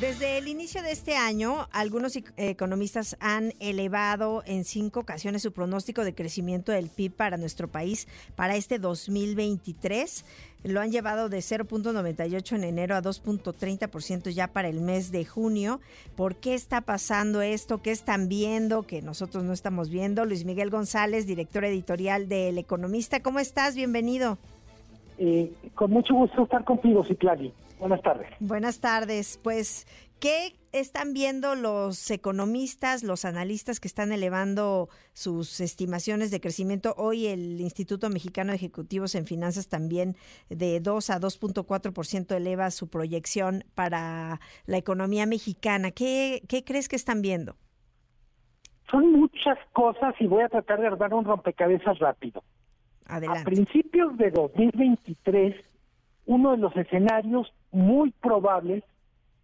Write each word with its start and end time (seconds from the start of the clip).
Desde 0.00 0.36
el 0.36 0.46
inicio 0.46 0.82
de 0.82 0.92
este 0.92 1.16
año, 1.16 1.68
algunos 1.72 2.18
economistas 2.36 3.16
han 3.18 3.54
elevado 3.60 4.42
en 4.44 4.64
cinco 4.64 5.00
ocasiones 5.00 5.40
su 5.40 5.52
pronóstico 5.52 6.04
de 6.04 6.14
crecimiento 6.14 6.70
del 6.70 6.90
PIB 6.90 7.12
para 7.12 7.38
nuestro 7.38 7.66
país 7.68 8.06
para 8.34 8.56
este 8.56 8.78
2023. 8.78 10.26
Lo 10.64 10.82
han 10.82 10.92
llevado 10.92 11.30
de 11.30 11.38
0.98 11.38 12.56
en 12.56 12.64
enero 12.64 12.94
a 12.94 13.00
2.30% 13.00 14.28
ya 14.34 14.48
para 14.48 14.68
el 14.68 14.82
mes 14.82 15.12
de 15.12 15.24
junio. 15.24 15.80
¿Por 16.14 16.36
qué 16.36 16.52
está 16.52 16.82
pasando 16.82 17.40
esto? 17.40 17.80
¿Qué 17.80 17.90
están 17.90 18.28
viendo 18.28 18.82
que 18.82 19.00
nosotros 19.00 19.44
no 19.44 19.54
estamos 19.54 19.88
viendo? 19.88 20.26
Luis 20.26 20.44
Miguel 20.44 20.68
González, 20.68 21.26
director 21.26 21.64
editorial 21.64 22.28
de 22.28 22.50
El 22.50 22.58
Economista. 22.58 23.20
¿Cómo 23.20 23.38
estás? 23.38 23.74
Bienvenido. 23.74 24.36
Eh, 25.16 25.50
con 25.74 25.90
mucho 25.90 26.12
gusto 26.12 26.42
estar 26.42 26.64
contigo, 26.64 27.02
Ciclali. 27.02 27.54
Buenas 27.78 28.02
tardes. 28.02 28.28
Buenas 28.40 28.80
tardes. 28.80 29.38
Pues, 29.42 29.86
¿qué 30.18 30.54
están 30.72 31.12
viendo 31.12 31.54
los 31.54 32.10
economistas, 32.10 33.02
los 33.02 33.24
analistas 33.24 33.80
que 33.80 33.88
están 33.88 34.12
elevando 34.12 34.88
sus 35.12 35.60
estimaciones 35.60 36.30
de 36.30 36.40
crecimiento? 36.40 36.94
Hoy 36.96 37.26
el 37.26 37.60
Instituto 37.60 38.08
Mexicano 38.08 38.50
de 38.50 38.56
Ejecutivos 38.56 39.14
en 39.14 39.26
Finanzas 39.26 39.68
también 39.68 40.16
de 40.48 40.80
2 40.80 41.10
a 41.10 41.20
2.4% 41.20 42.34
eleva 42.34 42.70
su 42.70 42.88
proyección 42.88 43.64
para 43.74 44.40
la 44.66 44.78
economía 44.78 45.26
mexicana. 45.26 45.90
¿Qué, 45.90 46.42
¿Qué 46.48 46.64
crees 46.64 46.88
que 46.88 46.96
están 46.96 47.20
viendo? 47.20 47.56
Son 48.90 49.12
muchas 49.12 49.58
cosas 49.72 50.14
y 50.20 50.26
voy 50.26 50.42
a 50.44 50.48
tratar 50.48 50.80
de 50.80 50.86
armar 50.86 51.12
un 51.12 51.24
rompecabezas 51.24 51.98
rápido. 51.98 52.42
Adelante. 53.08 53.42
A 53.42 53.44
principios 53.44 54.16
de 54.16 54.30
2023, 54.30 55.54
uno 56.26 56.50
de 56.52 56.58
los 56.58 56.76
escenarios 56.76 57.52
muy 57.70 58.10
probables 58.10 58.84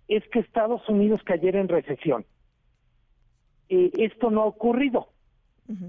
es 0.09 0.27
que 0.29 0.41
Estados 0.41 0.87
Unidos 0.89 1.23
cayera 1.25 1.61
en 1.61 1.69
recesión. 1.69 2.25
Eh, 3.69 3.91
esto 3.99 4.31
no 4.31 4.43
ha 4.43 4.47
ocurrido. 4.47 5.09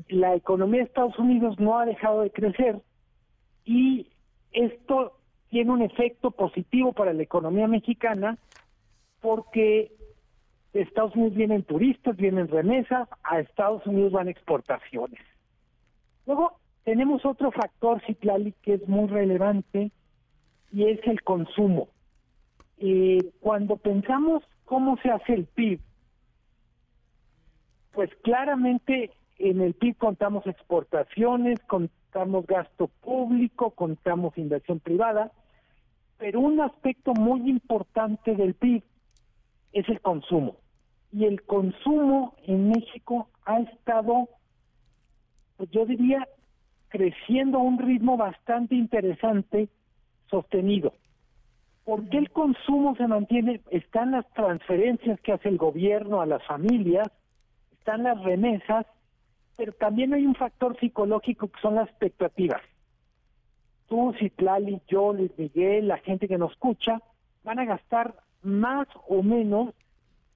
La 0.08 0.36
economía 0.36 0.82
de 0.82 0.86
Estados 0.86 1.18
Unidos 1.20 1.60
no 1.60 1.78
ha 1.78 1.86
dejado 1.86 2.22
de 2.22 2.32
crecer 2.32 2.80
y 3.66 4.08
esto 4.52 5.18
tiene 5.50 5.72
un 5.72 5.82
efecto 5.82 6.32
positivo 6.32 6.94
para 6.94 7.12
la 7.12 7.24
economía 7.24 7.68
mexicana 7.68 8.38
porque 9.20 9.92
de 10.74 10.82
Estados 10.82 11.16
Unidos 11.16 11.36
vienen 11.36 11.64
turistas, 11.64 12.16
vienen 12.16 12.48
remesas, 12.48 13.10
a 13.24 13.40
Estados 13.40 13.86
Unidos 13.86 14.12
van 14.12 14.30
exportaciones. 14.30 15.20
Luego 16.26 16.60
tenemos 16.84 17.26
otro 17.26 17.52
factor, 17.52 18.02
Citlali, 18.06 18.54
que 18.62 18.76
es 18.76 18.88
muy 18.88 19.08
relevante 19.08 19.92
y 20.74 20.86
es 20.90 21.00
el 21.08 21.22
consumo. 21.22 21.88
Eh, 22.80 23.32
cuando 23.40 23.78
pensamos 23.78 24.44
cómo 24.66 24.98
se 24.98 25.12
hace 25.12 25.34
el 25.34 25.46
PIB, 25.46 25.80
pues 27.92 28.10
claramente 28.24 29.12
en 29.38 29.62
el 29.62 29.76
PIB 29.76 29.98
contamos 29.98 30.46
exportaciones, 30.48 31.60
contamos 31.68 32.48
gasto 32.48 32.88
público, 33.02 33.72
contamos 33.72 34.38
inversión 34.38 34.80
privada, 34.80 35.32
pero 36.18 36.40
un 36.40 36.60
aspecto 36.60 37.14
muy 37.14 37.50
importante 37.50 38.36
del 38.36 38.56
PIB 38.56 38.84
es 39.74 39.88
el 39.90 40.02
consumo. 40.02 40.58
Y 41.12 41.26
el 41.26 41.44
consumo 41.44 42.36
en 42.48 42.70
México 42.70 43.30
ha 43.46 43.60
estado, 43.60 44.28
pues 45.58 45.70
yo 45.70 45.86
diría, 45.86 46.28
creciendo 46.90 47.60
a 47.60 47.62
un 47.62 47.78
ritmo 47.78 48.18
bastante 48.18 48.74
interesante, 48.74 49.70
sostenido. 50.30 50.94
¿Por 51.86 52.08
qué 52.10 52.18
el 52.18 52.32
consumo 52.32 52.96
se 52.96 53.08
mantiene? 53.08 53.62
Están 53.70 54.12
las 54.12 54.26
transferencias 54.34 55.20
que 55.22 55.34
hace 55.34 55.50
el 55.50 55.58
gobierno 55.58 56.22
a 56.22 56.26
las 56.26 56.44
familias, 56.46 57.08
están 57.78 58.04
las 58.04 58.22
remesas, 58.24 58.86
pero 59.58 59.74
también 59.74 60.14
hay 60.14 60.26
un 60.26 60.36
factor 60.36 60.80
psicológico 60.80 61.50
que 61.50 61.60
son 61.62 61.76
las 61.76 61.90
expectativas. 61.90 62.62
Tú, 63.88 64.14
Citlali, 64.18 64.82
yo, 64.88 65.14
Luis 65.14 65.32
Miguel, 65.38 65.90
la 65.90 65.98
gente 65.98 66.28
que 66.28 66.38
nos 66.38 66.52
escucha, 66.52 67.02
van 67.44 67.60
a 67.60 67.66
gastar 67.66 68.16
más 68.42 68.88
o 69.08 69.22
menos 69.22 69.74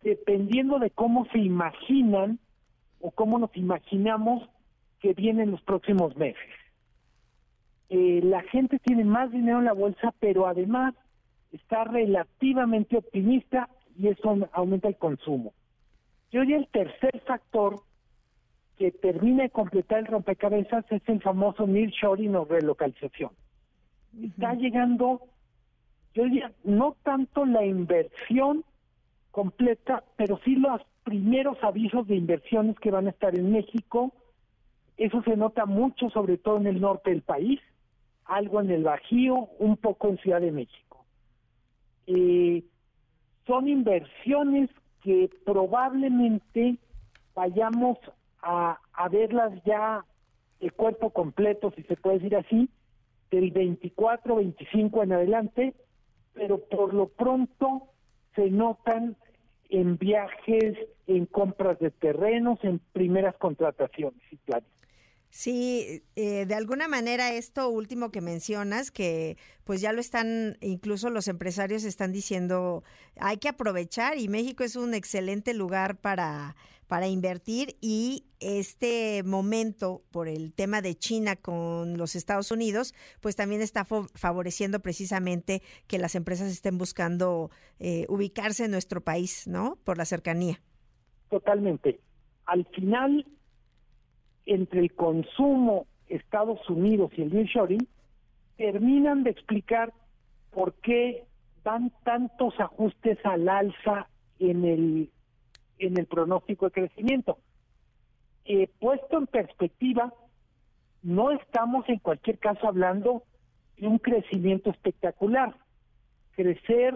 dependiendo 0.03 0.79
de 0.79 0.89
cómo 0.91 1.25
se 1.31 1.39
imaginan 1.39 2.39
o 2.99 3.11
cómo 3.11 3.39
nos 3.39 3.55
imaginamos 3.55 4.47
que 4.99 5.13
vienen 5.13 5.51
los 5.51 5.61
próximos 5.61 6.15
meses. 6.17 6.41
Eh, 7.89 8.21
la 8.23 8.41
gente 8.43 8.79
tiene 8.79 9.05
más 9.05 9.31
dinero 9.31 9.59
en 9.59 9.65
la 9.65 9.73
bolsa, 9.73 10.13
pero 10.19 10.47
además 10.47 10.93
está 11.51 11.85
relativamente 11.85 12.97
optimista 12.97 13.69
y 13.97 14.09
eso 14.09 14.35
aumenta 14.51 14.89
el 14.89 14.97
consumo. 14.97 15.53
Y 16.31 16.37
hoy 16.37 16.53
el 16.53 16.67
tercer 16.67 17.21
factor 17.25 17.81
que 18.77 18.91
termina 18.91 19.43
de 19.43 19.49
completar 19.49 19.99
el 19.99 20.05
rompecabezas 20.05 20.85
es 20.91 21.01
el 21.07 21.21
famoso 21.21 21.65
nearshoring 21.65 22.35
o 22.35 22.45
relocalización. 22.45 23.31
Está 24.21 24.53
llegando, 24.53 25.21
yo 26.13 26.23
diría, 26.25 26.51
no 26.63 26.95
tanto 27.03 27.45
la 27.45 27.65
inversión 27.65 28.63
completa, 29.31 30.03
pero 30.15 30.39
sí 30.43 30.55
los 30.55 30.81
primeros 31.03 31.57
avisos 31.63 32.07
de 32.07 32.15
inversiones 32.15 32.77
que 32.79 32.91
van 32.91 33.07
a 33.07 33.11
estar 33.11 33.35
en 33.35 33.51
México. 33.51 34.11
Eso 34.97 35.21
se 35.23 35.37
nota 35.37 35.65
mucho, 35.65 36.09
sobre 36.09 36.37
todo 36.37 36.57
en 36.57 36.67
el 36.67 36.81
norte 36.81 37.11
del 37.11 37.21
país, 37.21 37.59
algo 38.27 38.61
en 38.61 38.71
el 38.71 38.83
Bajío, 38.83 39.49
un 39.59 39.77
poco 39.77 40.09
en 40.09 40.17
Ciudad 40.17 40.41
de 40.41 40.51
México. 40.51 41.05
Eh, 42.07 42.63
son 43.45 43.67
inversiones 43.67 44.69
que 45.01 45.29
probablemente 45.45 46.77
vayamos 47.33 47.97
a, 48.41 48.79
a 48.93 49.09
verlas 49.09 49.53
ya 49.65 50.03
de 50.59 50.71
cuerpo 50.71 51.11
completo, 51.11 51.71
si 51.75 51.83
se 51.83 51.95
puede 51.95 52.19
decir 52.19 52.35
así, 52.35 52.69
del 53.31 53.51
24, 53.51 54.35
25 54.35 55.03
en 55.03 55.13
adelante, 55.13 55.73
pero 56.33 56.59
por 56.59 56.93
lo 56.93 57.07
pronto 57.07 57.83
se 58.35 58.49
notan 58.49 59.15
en 59.69 59.97
viajes, 59.97 60.77
en 61.07 61.25
compras 61.25 61.79
de 61.79 61.91
terrenos, 61.91 62.59
en 62.63 62.79
primeras 62.93 63.35
contrataciones 63.37 64.21
y 64.31 64.37
planes. 64.37 64.76
Sí, 65.37 66.01
eh, 66.15 66.47
de 66.47 66.55
alguna 66.55 66.87
manera 66.87 67.31
esto 67.31 67.69
último 67.69 68.09
que 68.09 68.21
mencionas, 68.21 68.89
que 68.89 69.37
pues 69.65 69.81
ya 69.81 69.93
lo 69.93 70.01
están, 70.01 70.57
incluso 70.61 71.11
los 71.11 71.27
empresarios 71.27 71.83
están 71.83 72.11
diciendo, 72.11 72.83
hay 73.17 73.37
que 73.37 73.47
aprovechar 73.47 74.17
y 74.17 74.29
México 74.29 74.63
es 74.63 74.75
un 74.75 74.95
excelente 74.95 75.53
lugar 75.53 75.97
para, 75.97 76.55
para 76.87 77.07
invertir 77.07 77.77
y 77.81 78.25
este 78.39 79.21
momento 79.21 80.01
por 80.09 80.27
el 80.27 80.53
tema 80.53 80.81
de 80.81 80.95
China 80.95 81.35
con 81.35 81.99
los 81.99 82.15
Estados 82.15 82.49
Unidos, 82.49 82.95
pues 83.21 83.35
también 83.35 83.61
está 83.61 83.85
favoreciendo 83.85 84.79
precisamente 84.79 85.61
que 85.85 85.99
las 85.99 86.15
empresas 86.15 86.51
estén 86.51 86.79
buscando 86.79 87.51
eh, 87.77 88.07
ubicarse 88.09 88.65
en 88.65 88.71
nuestro 88.71 89.01
país, 89.01 89.45
¿no? 89.45 89.77
Por 89.83 89.99
la 89.99 90.05
cercanía. 90.05 90.59
Totalmente. 91.29 91.99
Al 92.47 92.65
final, 92.73 93.23
entre 94.47 94.79
el 94.79 94.93
consumo 94.93 95.85
Estados 96.07 96.67
Unidos 96.69 97.11
y 97.15 97.21
el 97.21 97.33
nearshoring 97.33 97.87
terminan 98.55 99.23
de 99.23 99.29
explicar 99.29 99.93
por 100.51 100.73
qué 100.75 101.25
dan 101.63 101.91
tantos 102.03 102.59
ajustes 102.59 103.19
al 103.23 103.47
alza 103.47 104.07
en 104.39 104.65
el 104.65 105.11
en 105.79 105.99
el 105.99 106.07
pronóstico 106.07 106.65
de 106.65 106.71
crecimiento. 106.71 107.37
Eh, 108.45 108.67
puesto 108.79 109.17
en 109.19 109.27
perspectiva, 109.27 110.11
no 111.03 111.31
estamos 111.31 111.87
en 111.89 111.99
cualquier 111.99 112.39
caso 112.39 112.67
hablando 112.67 113.23
de 113.77 113.87
un 113.87 113.99
crecimiento 113.99 114.71
espectacular. 114.71 115.55
Crecer 116.31 116.95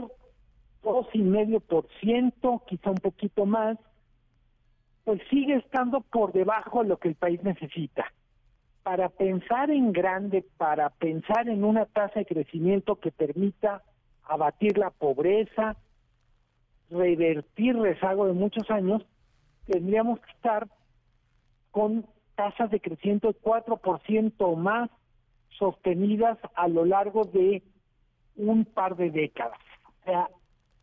dos 0.81 1.07
y 1.13 1.19
medio 1.19 1.59
por 1.59 1.87
ciento, 1.99 2.63
quizá 2.67 2.89
un 2.89 2.97
poquito 2.97 3.45
más, 3.45 3.77
pues 5.03 5.21
sigue 5.29 5.55
estando 5.55 6.01
por 6.01 6.31
debajo 6.31 6.83
de 6.83 6.89
lo 6.89 6.97
que 6.97 7.09
el 7.09 7.15
país 7.15 7.41
necesita. 7.43 8.05
Para 8.83 9.09
pensar 9.09 9.69
en 9.69 9.91
grande, 9.91 10.45
para 10.57 10.89
pensar 10.89 11.47
en 11.49 11.63
una 11.63 11.85
tasa 11.85 12.19
de 12.19 12.25
crecimiento 12.25 12.95
que 12.95 13.11
permita 13.11 13.83
abatir 14.23 14.77
la 14.77 14.89
pobreza, 14.89 15.75
revertir 16.89 17.77
rezago 17.77 18.27
de 18.27 18.33
muchos 18.33 18.69
años, 18.69 19.05
tendríamos 19.65 20.19
que 20.19 20.31
estar 20.31 20.67
con 21.71 22.05
tasas 22.35 22.69
de 22.71 22.79
crecimiento 22.79 23.27
de 23.27 23.39
4% 23.39 24.33
o 24.39 24.55
más 24.55 24.89
sostenidas 25.57 26.37
a 26.55 26.67
lo 26.67 26.85
largo 26.85 27.23
de 27.25 27.63
un 28.35 28.65
par 28.65 28.95
de 28.95 29.11
décadas. 29.11 29.59
O 30.01 30.03
sea, 30.05 30.29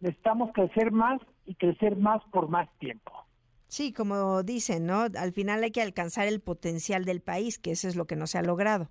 necesitamos 0.01 0.53
crecer 0.53 0.93
más 0.93 1.21
y 1.47 1.55
crecer 1.55 1.97
más 1.97 2.23
por 2.31 2.49
más 2.49 2.69
tiempo. 2.79 3.28
Sí, 3.69 3.93
como 3.93 4.43
dicen, 4.43 4.87
¿no? 4.87 5.03
Al 5.03 5.33
final 5.33 5.63
hay 5.63 5.71
que 5.71 5.83
alcanzar 5.83 6.27
el 6.27 6.41
potencial 6.41 7.05
del 7.05 7.21
país, 7.21 7.59
que 7.59 7.71
eso 7.73 7.87
es 7.87 7.97
lo 7.97 8.07
que 8.07 8.17
no 8.17 8.27
se 8.27 8.39
ha 8.39 8.43
logrado. 8.43 8.89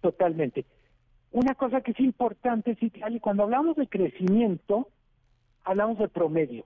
Totalmente. 0.00 0.64
una 1.30 1.54
cosa 1.54 1.80
que 1.80 1.92
es 1.92 2.00
importante, 2.00 2.76
y 2.80 3.20
cuando 3.20 3.44
hablamos 3.44 3.76
de 3.76 3.86
crecimiento, 3.86 4.88
hablamos 5.64 5.98
de 5.98 6.08
promedio. 6.08 6.64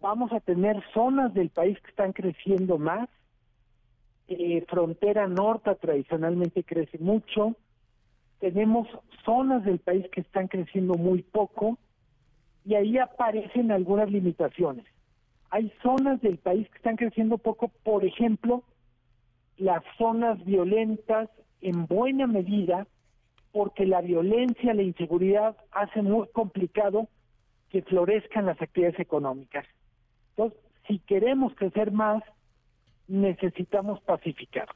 Vamos 0.00 0.32
a 0.32 0.40
tener 0.40 0.82
zonas 0.92 1.32
del 1.32 1.48
país 1.50 1.78
que 1.80 1.90
están 1.90 2.12
creciendo 2.12 2.76
más, 2.76 3.08
eh, 4.28 4.64
frontera 4.68 5.28
norte 5.28 5.74
tradicionalmente 5.76 6.64
crece 6.64 6.98
mucho, 6.98 7.56
tenemos 8.40 8.88
zonas 9.24 9.64
del 9.64 9.78
país 9.78 10.06
que 10.10 10.20
están 10.20 10.48
creciendo 10.48 10.94
muy 10.94 11.22
poco 11.22 11.78
y 12.64 12.74
ahí 12.74 12.98
aparecen 12.98 13.70
algunas 13.70 14.10
limitaciones. 14.10 14.84
Hay 15.54 15.72
zonas 15.84 16.20
del 16.20 16.38
país 16.38 16.68
que 16.68 16.78
están 16.78 16.96
creciendo 16.96 17.38
poco, 17.38 17.68
por 17.84 18.04
ejemplo, 18.04 18.64
las 19.56 19.84
zonas 19.96 20.44
violentas 20.44 21.30
en 21.60 21.86
buena 21.86 22.26
medida 22.26 22.88
porque 23.52 23.86
la 23.86 24.00
violencia, 24.00 24.74
la 24.74 24.82
inseguridad 24.82 25.56
hace 25.70 26.02
muy 26.02 26.26
complicado 26.32 27.06
que 27.70 27.82
florezcan 27.82 28.46
las 28.46 28.60
actividades 28.60 28.98
económicas. 28.98 29.64
Entonces, 30.30 30.58
si 30.88 30.98
queremos 30.98 31.54
crecer 31.54 31.92
más, 31.92 32.24
necesitamos 33.06 34.00
pacificar. 34.00 34.66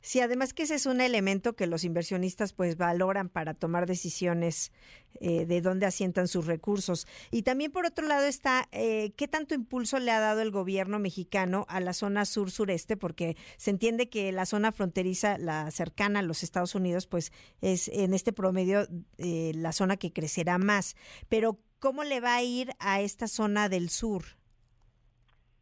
Sí, 0.00 0.20
además 0.20 0.54
que 0.54 0.62
ese 0.62 0.76
es 0.76 0.86
un 0.86 1.00
elemento 1.00 1.54
que 1.54 1.66
los 1.66 1.82
inversionistas 1.82 2.52
pues 2.52 2.76
valoran 2.76 3.28
para 3.28 3.54
tomar 3.54 3.86
decisiones 3.86 4.72
eh, 5.20 5.44
de 5.44 5.60
dónde 5.60 5.86
asientan 5.86 6.28
sus 6.28 6.46
recursos. 6.46 7.06
Y 7.32 7.42
también 7.42 7.72
por 7.72 7.84
otro 7.84 8.06
lado 8.06 8.24
está 8.26 8.68
eh, 8.70 9.10
qué 9.16 9.26
tanto 9.26 9.54
impulso 9.54 9.98
le 9.98 10.12
ha 10.12 10.20
dado 10.20 10.40
el 10.40 10.52
gobierno 10.52 11.00
mexicano 11.00 11.66
a 11.68 11.80
la 11.80 11.92
zona 11.92 12.24
sur-sureste, 12.24 12.96
porque 12.96 13.36
se 13.56 13.70
entiende 13.70 14.08
que 14.08 14.30
la 14.30 14.46
zona 14.46 14.70
fronteriza, 14.70 15.36
la 15.36 15.70
cercana 15.72 16.20
a 16.20 16.22
los 16.22 16.44
Estados 16.44 16.76
Unidos, 16.76 17.08
pues 17.08 17.32
es 17.60 17.88
en 17.88 18.14
este 18.14 18.32
promedio 18.32 18.86
eh, 19.18 19.52
la 19.56 19.72
zona 19.72 19.96
que 19.96 20.12
crecerá 20.12 20.58
más. 20.58 20.94
Pero 21.28 21.58
¿cómo 21.80 22.04
le 22.04 22.20
va 22.20 22.36
a 22.36 22.42
ir 22.42 22.70
a 22.78 23.00
esta 23.00 23.26
zona 23.26 23.68
del 23.68 23.88
sur? 23.90 24.22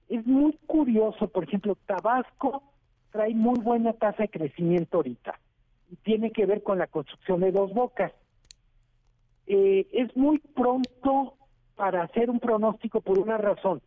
Es 0.08 0.24
muy 0.26 0.56
curioso, 0.66 1.26
por 1.28 1.44
ejemplo, 1.44 1.76
Tabasco 1.86 2.75
trae 3.16 3.34
muy 3.34 3.58
buena 3.60 3.94
tasa 3.94 4.24
de 4.24 4.28
crecimiento 4.28 4.98
ahorita 4.98 5.40
y 5.90 5.96
tiene 5.96 6.32
que 6.32 6.44
ver 6.44 6.62
con 6.62 6.78
la 6.78 6.86
construcción 6.86 7.40
de 7.40 7.50
dos 7.50 7.72
bocas. 7.72 8.12
Eh, 9.46 9.86
es 9.92 10.14
muy 10.16 10.38
pronto 10.38 11.34
para 11.76 12.02
hacer 12.02 12.28
un 12.28 12.40
pronóstico 12.40 13.00
por 13.00 13.18
una 13.18 13.38
razón. 13.38 13.80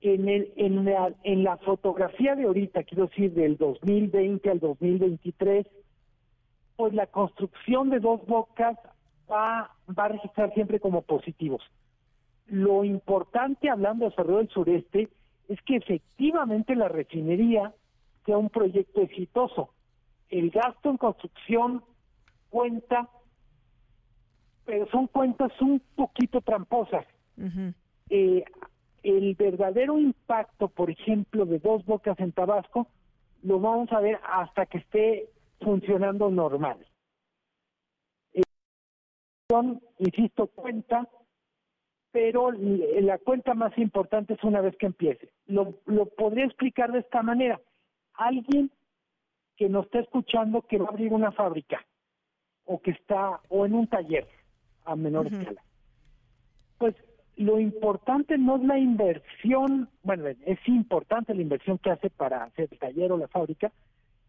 En, 0.00 0.28
el, 0.28 0.52
en, 0.56 0.84
la, 0.84 1.12
en 1.24 1.42
la 1.42 1.56
fotografía 1.56 2.36
de 2.36 2.44
ahorita, 2.44 2.84
quiero 2.84 3.06
decir, 3.08 3.34
del 3.34 3.56
2020 3.56 4.48
al 4.48 4.60
2023, 4.60 5.66
pues 6.76 6.94
la 6.94 7.06
construcción 7.08 7.90
de 7.90 7.98
dos 7.98 8.24
bocas 8.26 8.78
va, 9.30 9.74
va 9.98 10.04
a 10.04 10.08
registrar 10.08 10.54
siempre 10.54 10.78
como 10.78 11.02
positivos. 11.02 11.62
Lo 12.46 12.84
importante, 12.84 13.68
hablando 13.68 14.04
de 14.04 14.10
desarrollo 14.10 14.38
del 14.38 14.48
sureste, 14.50 15.08
es 15.48 15.60
que 15.62 15.76
efectivamente 15.76 16.76
la 16.76 16.88
refinería 16.88 17.74
un 18.38 18.50
proyecto 18.50 19.00
exitoso. 19.00 19.70
El 20.28 20.50
gasto 20.50 20.90
en 20.90 20.96
construcción 20.96 21.82
cuenta, 22.50 23.08
pero 24.64 24.86
son 24.90 25.06
cuentas 25.06 25.52
un 25.60 25.80
poquito 25.96 26.40
tramposas. 26.40 27.06
Eh, 28.10 28.44
el 29.02 29.34
verdadero 29.34 29.98
impacto, 29.98 30.68
por 30.68 30.90
ejemplo, 30.90 31.46
de 31.46 31.58
dos 31.58 31.84
bocas 31.86 32.18
en 32.20 32.32
Tabasco, 32.32 32.88
lo 33.42 33.58
vamos 33.58 33.90
a 33.92 34.00
ver 34.00 34.20
hasta 34.22 34.66
que 34.66 34.78
esté 34.78 35.30
funcionando 35.60 36.30
normal. 36.30 36.78
Eh, 38.34 38.42
insisto, 39.98 40.48
cuenta, 40.48 41.08
pero 42.12 42.50
la 42.52 43.18
cuenta 43.18 43.54
más 43.54 43.76
importante 43.78 44.34
es 44.34 44.44
una 44.44 44.60
vez 44.60 44.76
que 44.76 44.86
empiece. 44.86 45.30
Lo, 45.46 45.74
lo 45.86 46.06
podría 46.06 46.44
explicar 46.44 46.92
de 46.92 47.00
esta 47.00 47.22
manera 47.22 47.60
alguien 48.14 48.70
que 49.56 49.68
nos 49.68 49.86
está 49.86 50.00
escuchando 50.00 50.62
que 50.62 50.78
va 50.78 50.86
a 50.86 50.88
abrir 50.88 51.12
una 51.12 51.32
fábrica 51.32 51.84
o 52.64 52.80
que 52.80 52.92
está 52.92 53.40
o 53.48 53.66
en 53.66 53.74
un 53.74 53.86
taller 53.86 54.26
a 54.84 54.96
menor 54.96 55.26
escala. 55.26 55.62
Pues 56.78 56.94
lo 57.36 57.58
importante 57.58 58.38
no 58.38 58.56
es 58.56 58.64
la 58.64 58.78
inversión, 58.78 59.88
bueno, 60.02 60.26
es 60.28 60.58
importante 60.66 61.34
la 61.34 61.42
inversión 61.42 61.78
que 61.78 61.90
hace 61.90 62.10
para 62.10 62.44
hacer 62.44 62.68
el 62.70 62.78
taller 62.78 63.12
o 63.12 63.18
la 63.18 63.28
fábrica, 63.28 63.72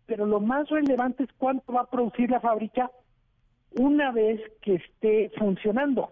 pero 0.05 0.25
lo 0.25 0.39
más 0.39 0.69
relevante 0.69 1.23
es 1.23 1.29
cuánto 1.37 1.73
va 1.73 1.81
a 1.81 1.89
producir 1.89 2.29
la 2.29 2.39
fábrica 2.39 2.91
una 3.71 4.11
vez 4.11 4.41
que 4.61 4.75
esté 4.75 5.31
funcionando. 5.37 6.11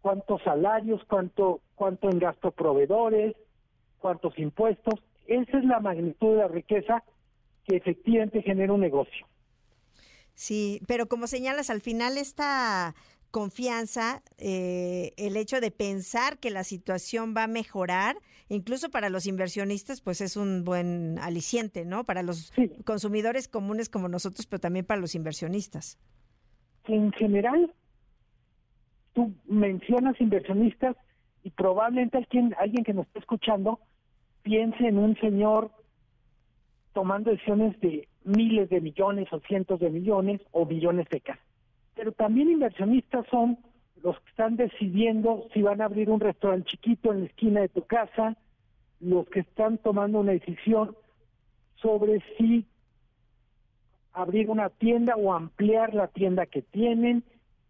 Cuántos 0.00 0.42
salarios, 0.42 1.02
cuánto 1.04 1.60
cuánto 1.74 2.08
en 2.10 2.18
gasto 2.18 2.50
proveedores, 2.50 3.36
cuántos 3.98 4.38
impuestos 4.38 5.00
esa 5.28 5.58
es 5.58 5.64
la 5.64 5.78
magnitud 5.78 6.32
de 6.32 6.38
la 6.38 6.48
riqueza 6.48 7.04
que 7.64 7.76
efectivamente 7.76 8.42
genera 8.42 8.72
un 8.72 8.80
negocio. 8.80 9.26
Sí, 10.34 10.80
pero 10.86 11.06
como 11.06 11.26
señalas, 11.26 11.68
al 11.68 11.80
final 11.80 12.16
esta 12.16 12.94
confianza, 13.30 14.22
eh, 14.38 15.12
el 15.18 15.36
hecho 15.36 15.60
de 15.60 15.70
pensar 15.70 16.38
que 16.38 16.50
la 16.50 16.64
situación 16.64 17.34
va 17.36 17.44
a 17.44 17.48
mejorar, 17.48 18.16
incluso 18.48 18.90
para 18.90 19.10
los 19.10 19.26
inversionistas, 19.26 20.00
pues 20.00 20.20
es 20.20 20.36
un 20.36 20.64
buen 20.64 21.18
aliciente, 21.18 21.84
¿no? 21.84 22.04
Para 22.04 22.22
los 22.22 22.52
consumidores 22.84 23.48
comunes 23.48 23.88
como 23.88 24.08
nosotros, 24.08 24.46
pero 24.46 24.60
también 24.60 24.86
para 24.86 25.00
los 25.00 25.14
inversionistas. 25.14 25.98
En 26.84 27.12
general, 27.12 27.74
tú 29.12 29.34
mencionas 29.46 30.18
inversionistas 30.20 30.96
y 31.42 31.50
probablemente 31.50 32.16
alguien, 32.16 32.54
alguien 32.58 32.84
que 32.84 32.94
nos 32.94 33.06
esté 33.08 33.18
escuchando 33.18 33.78
piense 34.48 34.88
en 34.88 34.96
un 34.96 35.14
señor 35.16 35.70
tomando 36.94 37.30
decisiones 37.30 37.78
de 37.80 38.08
miles 38.24 38.70
de 38.70 38.80
millones 38.80 39.30
o 39.30 39.40
cientos 39.40 39.78
de 39.78 39.90
millones 39.90 40.40
o 40.52 40.64
billones 40.64 41.06
de 41.10 41.20
casas. 41.20 41.44
Pero 41.94 42.12
también 42.12 42.50
inversionistas 42.50 43.26
son 43.30 43.58
los 44.02 44.18
que 44.20 44.30
están 44.30 44.56
decidiendo 44.56 45.48
si 45.52 45.60
van 45.60 45.82
a 45.82 45.84
abrir 45.84 46.08
un 46.08 46.20
restaurante 46.20 46.70
chiquito 46.70 47.12
en 47.12 47.20
la 47.20 47.26
esquina 47.26 47.60
de 47.60 47.68
tu 47.68 47.82
casa, 47.82 48.38
los 49.00 49.28
que 49.28 49.40
están 49.40 49.76
tomando 49.76 50.20
una 50.20 50.32
decisión 50.32 50.96
sobre 51.82 52.22
si 52.38 52.64
abrir 54.14 54.48
una 54.48 54.70
tienda 54.70 55.14
o 55.16 55.34
ampliar 55.34 55.92
la 55.92 56.08
tienda 56.08 56.46
que 56.46 56.62
tienen. 56.62 57.22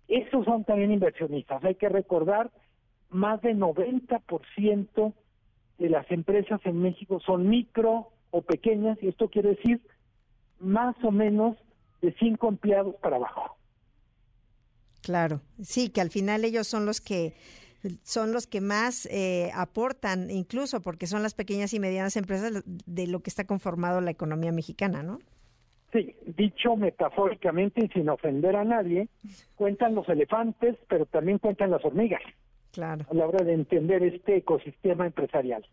Esos 0.07 0.45
son 0.45 0.63
también 0.63 0.93
inversionistas. 0.93 1.65
Hay 1.65 1.75
que 1.75 1.89
recordar, 1.89 2.53
más 3.11 3.43
del 3.43 3.59
90% 3.59 5.13
de 5.79 5.89
las 5.89 6.11
empresas 6.11 6.61
en 6.65 6.83
México 6.83 7.21
son 7.25 7.49
micro 7.49 8.09
o 8.31 8.43
pequeñas, 8.43 8.99
y 9.01 9.09
esto 9.09 9.29
quiere 9.29 9.51
decir 9.51 9.81
más 10.61 10.97
o 11.03 11.11
menos 11.11 11.57
de 12.03 12.15
cinco 12.19 12.49
empleados 12.49 12.95
para 12.97 13.17
abajo. 13.17 13.57
Claro, 15.03 15.41
sí, 15.63 15.89
que 15.89 16.01
al 16.01 16.11
final 16.11 16.45
ellos 16.45 16.67
son 16.67 16.85
los 16.85 17.01
que 17.01 17.35
son 18.03 18.33
los 18.33 18.49
que 18.49 18.61
más 18.61 19.07
eh, 19.07 19.51
aportan, 19.55 20.31
incluso 20.31 20.83
porque 20.83 21.07
son 21.07 21.23
las 21.23 21.35
pequeñas 21.35 21.73
y 21.73 21.81
medianas 21.81 22.17
empresas 22.17 22.65
de 22.67 23.07
lo 23.07 23.21
que 23.21 23.31
está 23.31 23.47
conformado 23.47 24.01
la 24.01 24.11
economía 24.11 24.51
mexicana, 24.51 25.05
¿no? 25.05 25.21
Sí, 25.93 26.15
dicho 26.27 26.77
metafóricamente 26.77 27.85
y 27.85 27.89
sin 27.89 28.09
ofender 28.09 28.57
a 28.57 28.65
nadie, 28.65 29.09
cuentan 29.55 29.95
los 29.95 30.09
elefantes, 30.09 30.77
pero 30.89 31.07
también 31.07 31.39
cuentan 31.39 31.71
las 31.71 31.85
hormigas. 31.85 32.21
Claro. 32.73 33.07
A 33.11 33.15
la 33.15 33.27
hora 33.27 33.45
de 33.45 33.55
entender 33.55 34.03
este 34.03 34.37
ecosistema 34.37 35.07
empresarial. 35.07 35.67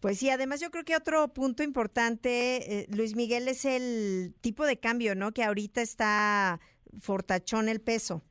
Pues 0.00 0.18
sí, 0.18 0.28
además 0.28 0.60
yo 0.60 0.70
creo 0.70 0.84
que 0.84 0.96
otro 0.96 1.28
punto 1.28 1.62
importante, 1.62 2.80
eh, 2.80 2.86
Luis 2.94 3.16
Miguel, 3.16 3.48
es 3.48 3.64
el 3.64 4.34
tipo 4.40 4.66
de 4.66 4.78
cambio, 4.78 5.14
¿no? 5.14 5.32
Que 5.32 5.42
ahorita 5.42 5.80
está 5.80 6.60
fortachón 7.00 7.68
el 7.68 7.80
peso. 7.80 8.22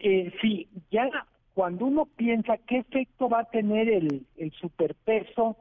Eh, 0.00 0.32
sí, 0.40 0.68
ya 0.90 1.08
cuando 1.54 1.86
uno 1.86 2.06
piensa 2.06 2.56
qué 2.66 2.78
efecto 2.78 3.28
va 3.28 3.40
a 3.40 3.50
tener 3.50 3.88
el, 3.88 4.26
el 4.36 4.52
superpeso 4.52 5.56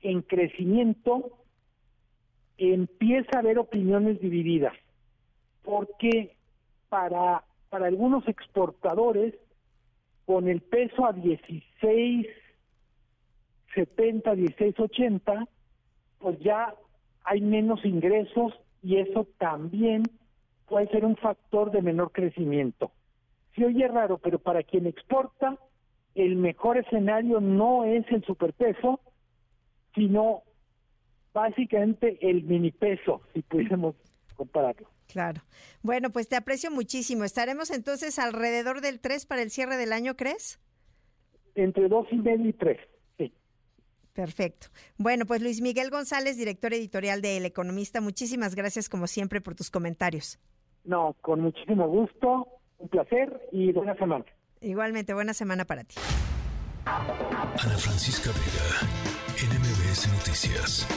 en 0.00 0.22
crecimiento, 0.22 1.38
empieza 2.58 3.30
a 3.36 3.40
haber 3.40 3.58
opiniones 3.58 4.20
divididas, 4.20 4.74
porque 5.62 6.36
para, 6.88 7.44
para 7.70 7.86
algunos 7.86 8.26
exportadores 8.28 9.34
con 10.26 10.48
el 10.48 10.60
peso 10.60 11.04
a 11.06 11.12
16, 11.12 12.26
70, 13.74 14.34
16, 14.34 14.80
80, 14.80 15.46
pues 16.18 16.38
ya 16.40 16.74
hay 17.24 17.40
menos 17.40 17.84
ingresos 17.84 18.54
y 18.82 18.96
eso 18.96 19.26
también 19.38 20.02
puede 20.66 20.88
ser 20.88 21.04
un 21.04 21.16
factor 21.16 21.70
de 21.70 21.82
menor 21.82 22.12
crecimiento. 22.12 22.92
Si 23.54 23.64
oye 23.64 23.86
raro, 23.88 24.18
pero 24.18 24.38
para 24.38 24.62
quien 24.62 24.86
exporta, 24.86 25.58
el 26.14 26.36
mejor 26.36 26.78
escenario 26.78 27.40
no 27.40 27.84
es 27.84 28.04
el 28.10 28.24
superpeso, 28.24 29.00
sino 29.94 30.42
básicamente 31.32 32.18
el 32.20 32.44
mini 32.44 32.70
peso, 32.70 33.22
si 33.32 33.42
pudiésemos 33.42 33.96
compararlo. 34.36 34.88
Claro. 35.14 35.42
Bueno, 35.80 36.10
pues 36.10 36.28
te 36.28 36.34
aprecio 36.34 36.72
muchísimo. 36.72 37.22
¿Estaremos 37.22 37.70
entonces 37.70 38.18
alrededor 38.18 38.80
del 38.80 38.98
3 38.98 39.26
para 39.26 39.42
el 39.42 39.50
cierre 39.52 39.76
del 39.76 39.92
año, 39.92 40.16
crees? 40.16 40.58
Entre 41.54 41.86
dos 41.86 42.08
y 42.10 42.16
medio 42.16 42.48
y 42.48 42.52
tres, 42.52 42.80
sí. 43.16 43.32
Perfecto. 44.12 44.66
Bueno, 44.98 45.24
pues 45.24 45.40
Luis 45.40 45.60
Miguel 45.60 45.90
González, 45.90 46.36
director 46.36 46.74
editorial 46.74 47.22
de 47.22 47.36
El 47.36 47.46
Economista, 47.46 48.00
muchísimas 48.00 48.56
gracias 48.56 48.88
como 48.88 49.06
siempre 49.06 49.40
por 49.40 49.54
tus 49.54 49.70
comentarios. 49.70 50.40
No, 50.82 51.14
con 51.20 51.42
muchísimo 51.42 51.86
gusto, 51.86 52.48
un 52.78 52.88
placer 52.88 53.40
y 53.52 53.70
buena 53.70 53.94
semana. 53.94 54.24
Igualmente, 54.60 55.14
buena 55.14 55.32
semana 55.32 55.64
para 55.64 55.84
ti. 55.84 55.94
Ana 56.86 57.78
Francisca 57.78 58.30
Vega, 58.30 58.80
NMBS 59.46 60.08
Noticias. 60.12 60.88